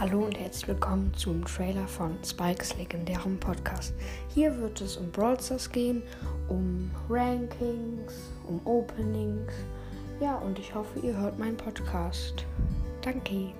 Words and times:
Hallo 0.00 0.24
und 0.24 0.40
herzlich 0.40 0.66
willkommen 0.66 1.12
zum 1.12 1.44
Trailer 1.44 1.86
von 1.86 2.16
Spikes 2.24 2.74
legendärem 2.78 3.38
Podcast. 3.38 3.92
Hier 4.32 4.56
wird 4.56 4.80
es 4.80 4.96
um 4.96 5.10
Brawl 5.10 5.38
Stars 5.38 5.70
gehen, 5.70 6.02
um 6.48 6.90
Rankings, 7.10 8.30
um 8.48 8.62
Openings. 8.64 9.52
Ja, 10.18 10.36
und 10.36 10.58
ich 10.58 10.74
hoffe, 10.74 11.00
ihr 11.00 11.14
hört 11.14 11.38
meinen 11.38 11.58
Podcast. 11.58 12.46
Danke. 13.02 13.52